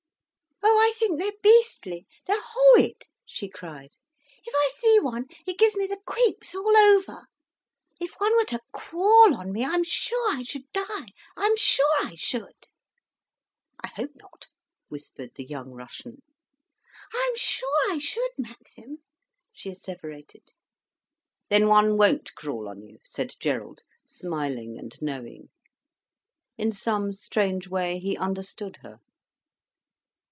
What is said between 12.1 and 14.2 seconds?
should." "I hope